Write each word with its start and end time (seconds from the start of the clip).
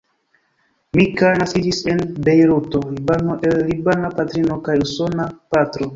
Mika 0.99 1.27
naskiĝis 1.41 1.81
en 1.93 2.01
Bejruto, 2.29 2.81
Libano 2.97 3.35
el 3.51 3.61
libana 3.69 4.11
patrino 4.17 4.59
kaj 4.69 4.79
usona 4.89 5.29
patro. 5.57 5.89